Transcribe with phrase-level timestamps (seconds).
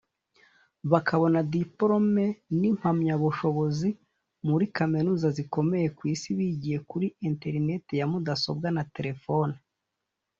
[0.91, 2.25] bakabona diplôme
[2.59, 3.89] n’impamyabushobozi
[4.47, 9.57] muri Kaminuza zikomeye ku Isi bigiye kuri Internet ya mudasobwa na telefoni